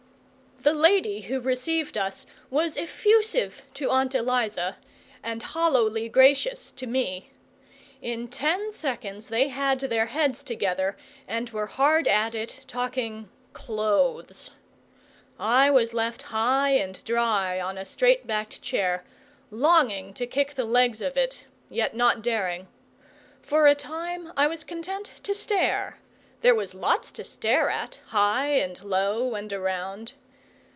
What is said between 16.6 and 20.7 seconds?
and dry on a straight backed chair, longing to kick the